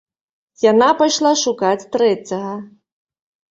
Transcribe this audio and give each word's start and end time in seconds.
Яна 0.71 0.87
пайшла 1.01 1.33
шукаць 1.43 1.87
трэцяга. 1.93 2.57